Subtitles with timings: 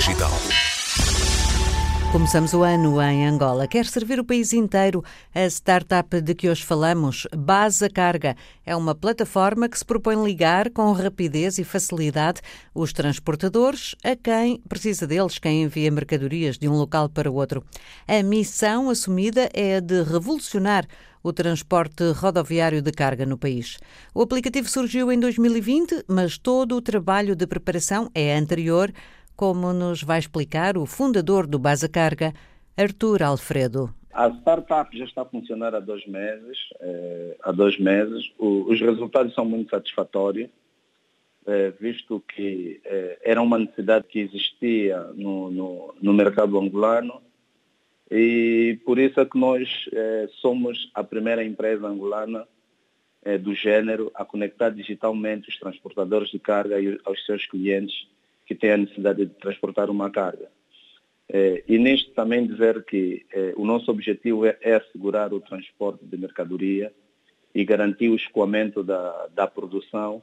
[0.00, 0.30] Digital.
[2.10, 3.68] Começamos o ano em Angola.
[3.68, 5.04] Quer servir o país inteiro?
[5.34, 8.34] A startup de que hoje falamos, Base Carga,
[8.64, 12.40] é uma plataforma que se propõe ligar com rapidez e facilidade
[12.74, 17.62] os transportadores a quem precisa deles, quem envia mercadorias de um local para o outro.
[18.08, 20.86] A missão assumida é a de revolucionar
[21.22, 23.78] o transporte rodoviário de carga no país.
[24.14, 28.90] O aplicativo surgiu em 2020, mas todo o trabalho de preparação é anterior
[29.40, 32.34] como nos vai explicar o fundador do Base Carga,
[32.76, 33.88] Arthur Alfredo.
[34.12, 36.58] A startup já está a funcionar há dois meses.
[36.78, 38.30] Eh, há dois meses.
[38.38, 40.50] O, os resultados são muito satisfatórios,
[41.46, 47.22] eh, visto que eh, era uma necessidade que existia no, no, no, mercado angolano
[48.10, 49.88] e por isso é que nós
[50.42, 52.46] somos a primeira empresa angolana
[53.40, 57.94] do gênero a conectar digitalmente os transportadores de carga aos seus clientes
[58.50, 60.50] que tem a necessidade de transportar uma carga.
[61.28, 66.04] Eh, e neste também dizer que eh, o nosso objetivo é, é, assegurar o transporte
[66.04, 66.92] de mercadoria
[67.54, 70.20] e garantir o escoamento da, da produção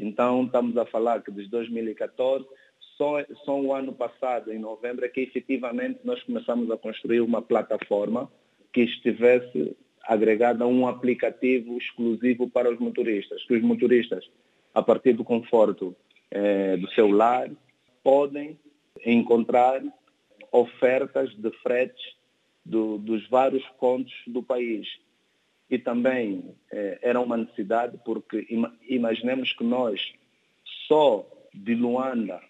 [0.00, 2.46] Então, estamos a falar que desde 2014,
[2.96, 7.42] só, só o ano passado, em novembro, é que efetivamente nós começamos a construir uma
[7.42, 8.30] plataforma
[8.72, 14.24] que estivesse agregada a um aplicativo exclusivo para os motoristas, que os motoristas,
[14.74, 15.94] a partir do conforto
[16.30, 17.50] eh, do seu lar,
[18.02, 18.58] podem
[19.04, 19.82] encontrar
[20.50, 22.14] ofertas de fretes
[22.64, 24.88] do, dos vários pontos do país
[25.70, 30.12] e também eh, era uma necessidade porque ima imaginemos que nós
[30.88, 32.40] só de Luanda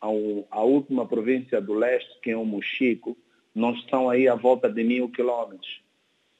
[0.00, 3.16] ao, à última província do leste, que é o Mochico,
[3.54, 5.80] nós estão aí à volta de mil quilômetros.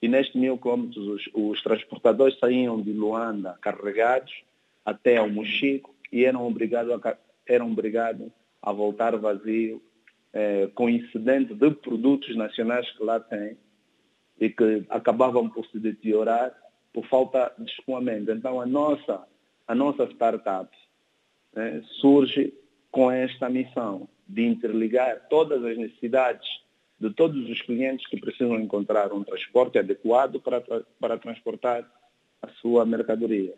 [0.00, 4.32] E nestes mil quilômetros os, os, transportadores saíam de Luanda carregados
[4.84, 8.30] até ao Mochico e eram obrigados a, eram obrigados
[8.62, 9.82] a voltar vazio,
[10.32, 13.56] eh, com incidente de produtos nacionais que lá têm
[14.40, 16.52] e que acabavam por se deteriorar
[16.92, 18.30] por falta de escoamento.
[18.30, 19.26] Então a nossa,
[19.66, 20.70] a nossa startup
[21.54, 22.54] né, surge
[22.90, 26.48] com esta missão de interligar todas as necessidades
[27.00, 30.60] de todos os clientes que precisam encontrar um transporte adequado para,
[31.00, 31.88] para transportar
[32.42, 33.54] a sua mercadoria.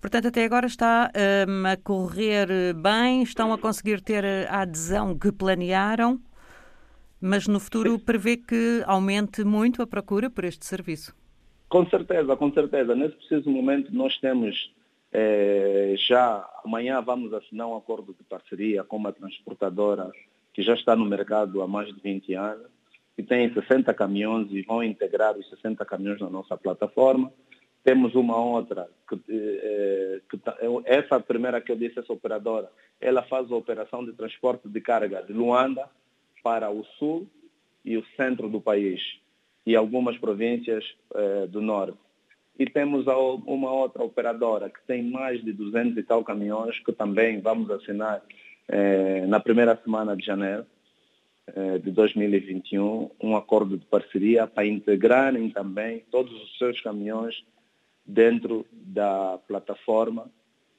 [0.00, 1.10] Portanto, até agora está
[1.48, 6.20] um, a correr bem, estão a conseguir ter a adesão que planearam?
[7.22, 11.14] Mas no futuro prevê que aumente muito a procura por este serviço?
[11.68, 12.96] Com certeza, com certeza.
[12.96, 14.72] Nesse preciso momento nós temos
[15.12, 20.10] eh, já, amanhã vamos assinar um acordo de parceria com uma transportadora
[20.52, 22.66] que já está no mercado há mais de 20 anos,
[23.14, 27.32] que tem 60 caminhões e vão integrar os 60 caminhões na nossa plataforma.
[27.84, 30.40] Temos uma outra, que, eh, que,
[30.86, 32.68] essa primeira que eu disse, essa operadora,
[33.00, 35.88] ela faz a operação de transporte de carga de Luanda
[36.42, 37.28] para o sul
[37.84, 39.00] e o centro do país
[39.66, 40.84] e algumas províncias
[41.14, 41.98] eh, do norte.
[42.58, 47.40] E temos uma outra operadora que tem mais de 200 e tal caminhões que também
[47.40, 48.22] vamos assinar
[48.68, 50.66] eh, na primeira semana de janeiro
[51.46, 57.42] eh, de 2021 um acordo de parceria para integrarem também todos os seus caminhões
[58.04, 60.30] dentro da plataforma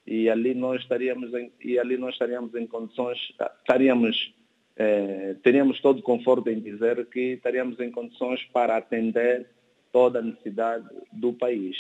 [0.06, 3.18] e ali nós estaríamos em, e ali nós estaríamos em condições
[3.60, 4.34] estaríamos
[4.76, 9.48] eh, teríamos todo o conforto em dizer que estaríamos em condições para atender
[9.92, 11.76] toda a necessidade do país.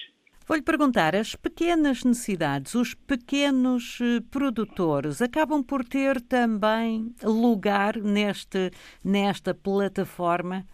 [0.45, 8.69] Vou-lhe perguntar, as pequenas necessidades, os pequenos eh, produtores, acabam por ter também lugar neste,
[9.04, 10.66] nesta plataforma?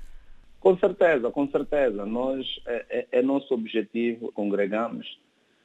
[0.60, 2.06] Com certeza, com certeza.
[2.06, 5.07] Nós, é, é, é nosso objetivo, congregamos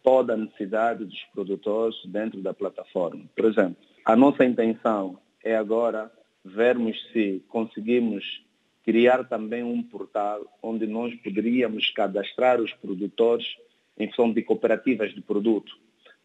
[0.02, 3.24] toda a necessidade dos produtores dentro da plataforma.
[3.34, 6.12] Por exemplo, a nossa intenção é agora
[6.44, 8.44] vermos se conseguimos
[8.84, 13.56] criar também um portal onde nós poderíamos cadastrar os produtores
[13.96, 15.76] em função de cooperativas de produto,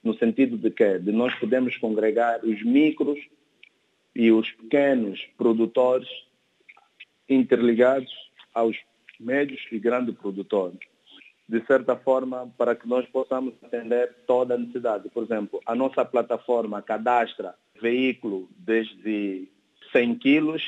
[0.04, 3.19] no sentido de que de nós podemos congregar os micros
[4.13, 6.10] e os pequenos produtores
[7.30, 8.12] interligados
[8.54, 8.75] aos
[9.19, 10.80] médios e grandes produtores,
[11.48, 15.10] de certa forma, para que nós possamos atender toda a necessidade.
[15.10, 19.48] Por exemplo, a nossa plataforma cadastra veículo desde
[19.92, 20.64] 100 quilos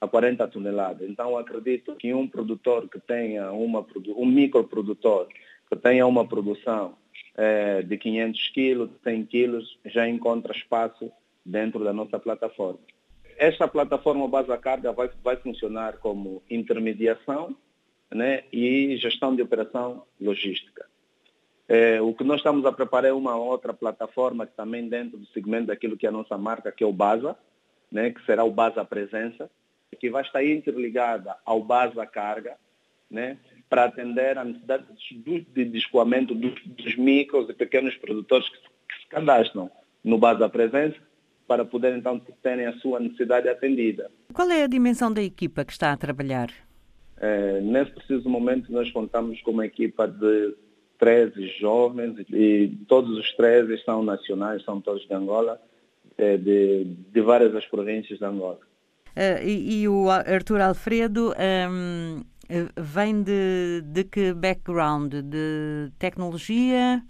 [0.00, 1.08] a 40 toneladas.
[1.08, 3.84] Então, acredito que um produtor que tenha uma,
[4.16, 5.28] um microprodutor
[5.68, 6.96] que tenha uma produção
[7.36, 11.10] eh, de 500 quilos, 100 quilos, já encontra espaço
[11.44, 12.78] dentro da nossa plataforma.
[13.36, 17.56] Esta plataforma base carga vai, vai funcionar como intermediação
[18.10, 20.86] né, e gestão de operação logística.
[21.68, 25.26] É, o que nós estamos a preparar é uma outra plataforma que também dentro do
[25.26, 27.36] segmento daquilo que é a nossa marca, que é o BASA,
[27.90, 29.50] né, que será o BASA Presença,
[29.98, 32.56] que vai estar interligada ao BASA Carga,
[33.10, 33.38] né,
[33.68, 39.00] para atender a necessidade de, de escoamento dos, dos, micros e pequenos produtores que, que
[39.00, 39.70] se cadastram
[40.04, 40.96] no BASA Presença
[41.46, 44.10] para poder então terem a sua necessidade atendida.
[44.32, 46.50] Qual é a dimensão da equipa que está a trabalhar?
[47.18, 50.54] É, nesse preciso momento nós contamos com uma equipa de
[50.98, 55.60] 13 jovens e todos os 13 são nacionais, são todos de Angola,
[56.18, 58.58] de, de várias das províncias de Angola.
[59.16, 61.32] Uh, e, e, o Arthur Alfredo
[61.70, 62.22] um,
[62.76, 65.14] vem de, de que background?
[65.14, 67.02] De tecnologia?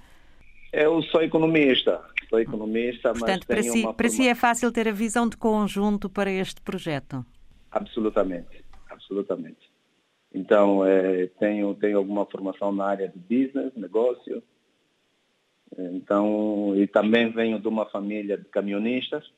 [0.73, 2.01] Eu sou economista.
[2.29, 5.37] Sou economista, Portanto, mas para si, uma para si é fácil ter a visão de
[5.37, 7.25] conjunto para este projeto?
[7.71, 9.71] Absolutamente, absolutamente.
[10.35, 14.43] Então, é, tenho, tenho alguma formação na área de business, negócio.
[15.79, 19.31] Então, e também venho de uma família de camionistas.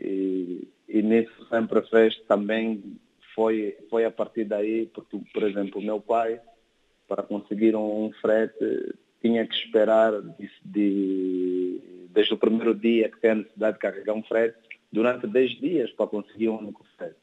[0.00, 2.98] E, e nisso sempre fez também
[3.34, 6.40] foi, foi a partir daí, porque, por exemplo, o meu pai,
[7.06, 13.30] para conseguir um frete, tinha que esperar de, de, desde o primeiro dia que tem
[13.32, 14.58] a necessidade de carregar um frete,
[14.90, 17.16] durante 10 dias para conseguir um único frete.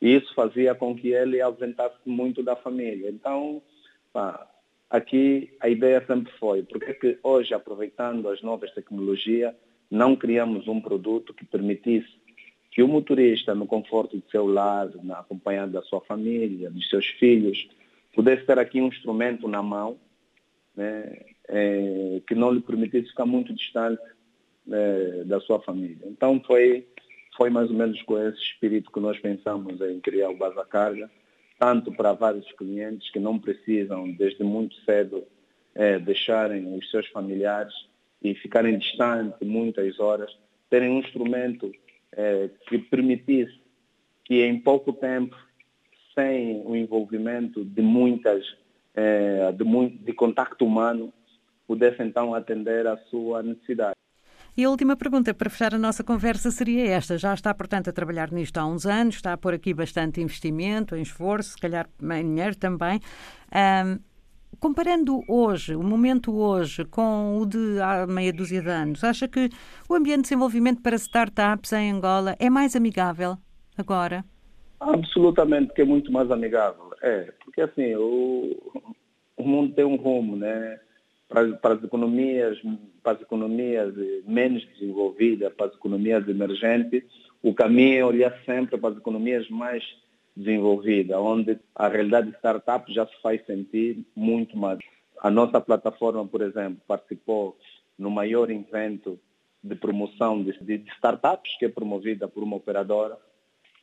[0.00, 3.10] E isso fazia com que ele ausentasse muito da família.
[3.10, 3.62] Então,
[4.12, 4.48] pá,
[4.90, 9.54] aqui a ideia sempre foi, porque que hoje, aproveitando as novas tecnologias,
[9.90, 12.08] não criamos um produto que permitisse
[12.70, 17.68] que o motorista, no conforto do seu lar, acompanhado da sua família, dos seus filhos,
[18.14, 19.98] pudesse ter aqui um instrumento na mão
[20.76, 24.02] né, é, que não lhe permitisse ficar muito distante
[24.66, 26.06] né, da sua família.
[26.06, 26.86] Então foi
[27.36, 31.10] foi mais ou menos com esse espírito que nós pensamos em criar o Basa Carga,
[31.58, 35.24] tanto para vários clientes que não precisam, desde muito cedo,
[35.74, 37.74] é, deixarem os seus familiares
[38.22, 40.36] e ficarem distantes muitas horas,
[40.68, 41.72] terem um instrumento
[42.12, 43.60] é, que permitisse
[44.24, 45.36] que em pouco tempo,
[46.14, 48.44] sem o envolvimento de muitas,
[48.94, 49.64] é, de,
[49.98, 51.12] de contacto humano,
[51.66, 53.95] pudesse então atender à sua necessidade.
[54.56, 57.18] E a última pergunta para fechar a nossa conversa seria esta.
[57.18, 60.96] Já está, portanto, a trabalhar nisto há uns anos, está a pôr aqui bastante investimento,
[60.96, 62.98] em esforço, se calhar em dinheiro também.
[63.54, 63.98] Um,
[64.58, 69.50] comparando hoje, o momento hoje, com o de há meia dúzia de anos, acha que
[69.90, 73.36] o ambiente de desenvolvimento para startups em Angola é mais amigável
[73.76, 74.24] agora?
[74.80, 76.92] Absolutamente, que é muito mais amigável.
[77.02, 78.56] É, porque assim, o,
[79.36, 80.80] o mundo tem um rumo, né?
[81.28, 82.58] Para, para as economias
[83.02, 83.94] para as economias
[84.26, 87.04] menos desenvolvidas, para as economias emergentes,
[87.42, 89.84] o caminho é olhar sempre para as economias mais
[90.36, 94.78] desenvolvidas, onde a realidade de startup já se faz sentir muito mais.
[95.20, 97.56] A nossa plataforma, por exemplo, participou
[97.96, 99.18] no maior evento
[99.62, 103.16] de promoção de, de startups, que é promovida por uma operadora,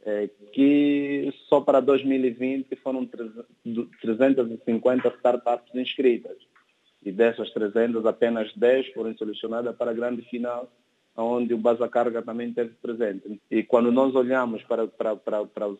[0.05, 6.37] é, que só para 2020 foram 350 startups inscritas
[7.05, 10.71] e dessas 300, apenas 10 foram selecionadas para a grande final,
[11.15, 13.39] onde o Basa Carga também esteve presente.
[13.51, 15.79] E quando nós olhamos para, para, para, para os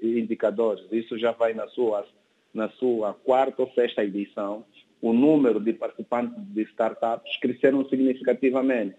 [0.00, 2.06] indicadores, isso já vai na sua,
[2.54, 4.64] na sua quarta ou sexta edição,
[5.00, 8.96] o número de participantes de startups cresceram significativamente.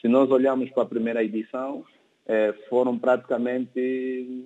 [0.00, 1.84] Se nós olharmos para a primeira edição,
[2.26, 4.44] eh, foram praticamente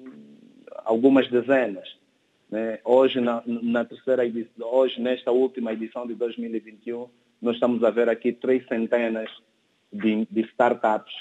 [0.85, 1.98] algumas dezenas.
[2.51, 2.79] Né?
[2.85, 7.09] Hoje, na, na terceira edição, hoje, nesta última edição de 2021,
[7.41, 9.31] nós estamos a ver aqui três centenas
[9.93, 11.13] de, de startups.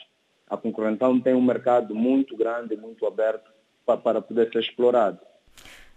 [0.50, 3.52] A concorrentão tem um mercado muito grande, muito aberto
[3.86, 5.20] para, para poder ser explorado.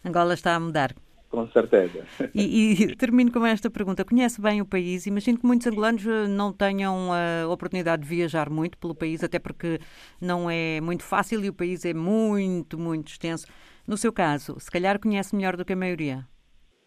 [0.05, 0.95] Angola está a mudar.
[1.31, 2.05] Com certeza.
[2.35, 4.05] E, e, termino com esta pergunta.
[4.05, 5.07] Conhece bem o país?
[5.07, 9.39] Imagino que muitos angolanos eh, não tenham a oportunidade de viajar muito pelo país, até
[9.39, 9.79] porque
[10.21, 13.47] não é muito fácil e o país é muito, muito extenso.
[13.87, 16.27] No seu caso, se calhar conhece melhor do que a maioria.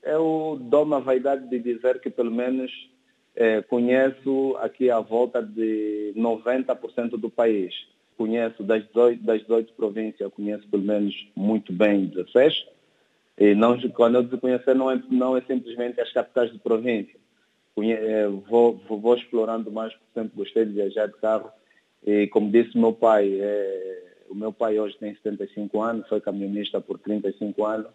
[0.01, 2.71] Eu dou-me a vaidade de dizer que pelo menos
[3.35, 7.73] é, conheço aqui à volta de 90% do país.
[8.17, 12.73] Conheço das 18, das 18 províncias, conheço pelo menos muito bem 16
[13.37, 17.15] e não, quando eu digo conhecer, não é, não é simplesmente as capitais de província.
[17.77, 21.49] É, vou, vou, vou, explorando mais, por sempre gostei de viajar de carro.
[22.05, 26.79] E como disse meu pai, é, o meu pai hoje tem 75 anos, foi camionista
[26.79, 27.91] por 35 anos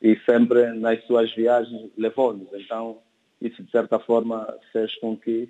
[0.00, 2.48] e sempre nas suas viagens levou-nos.
[2.54, 2.98] Então,
[3.40, 5.48] isso de certa forma fez com que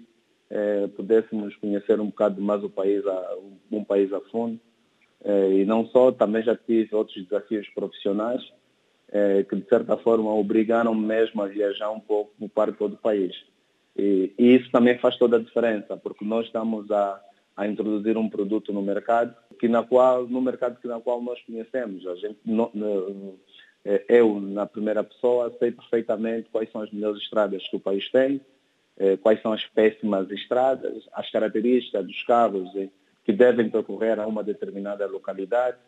[0.51, 3.37] é, pudéssemos conhecer um bocado mais o país, a,
[3.71, 4.61] um país a fundo.
[5.25, 8.43] É, e não só, também já tive outros desafios profissionais
[9.13, 13.35] é, que de certa forma obrigaram mesmo a viajar um pouco para todo o país.
[13.97, 17.21] E, e, isso também faz toda a diferença, porque nós estamos a,
[17.57, 21.41] a introduzir um produto no mercado que na qual no mercado que na qual nós
[21.43, 22.07] conhecemos.
[22.07, 22.39] A gente,
[23.85, 28.11] é, eu na primeira pessoa sei perfeitamente quais são as melhores estradas que o país
[28.11, 28.41] tem,
[28.97, 32.71] é, quais são as péssimas estradas, as características dos carros
[33.25, 35.79] que devem percorrer a uma determinada localidade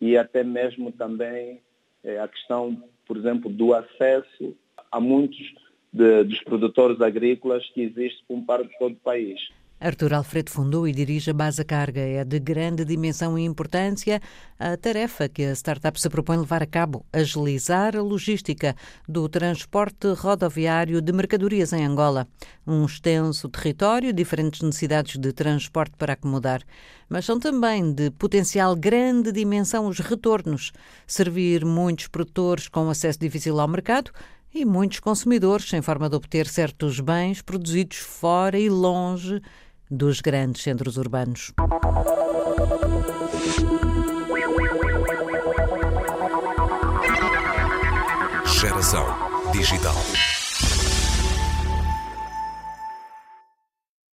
[0.00, 1.60] e até mesmo também
[2.04, 4.56] é a questão, por exemplo, do acesso
[4.90, 5.54] a muitos
[5.92, 9.50] de, dos produtores agrícolas que existe por parte de todo o país.
[9.80, 12.00] Artur Alfredo fundou e dirige a Base Carga.
[12.00, 14.20] É de grande dimensão e importância
[14.58, 18.74] a tarefa que a startup se propõe levar a cabo, agilizar a logística
[19.08, 22.26] do transporte rodoviário de mercadorias em Angola.
[22.66, 26.62] Um extenso território, diferentes necessidades de transporte para acomodar.
[27.08, 30.72] Mas são também de potencial grande dimensão os retornos.
[31.06, 34.10] Servir muitos produtores com acesso difícil ao mercado
[34.52, 39.40] e muitos consumidores em forma de obter certos bens produzidos fora e longe
[39.90, 41.52] dos grandes centros urbanos.
[48.60, 49.04] Geração
[49.52, 50.37] Digital.